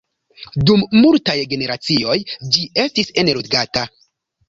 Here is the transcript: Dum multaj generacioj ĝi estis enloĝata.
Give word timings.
Dum 0.69 0.81
multaj 1.01 1.35
generacioj 1.53 2.17
ĝi 2.57 2.67
estis 2.89 3.17
enloĝata. 3.25 3.89